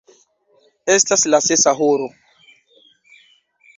[0.93, 2.09] Estas la sesa horo.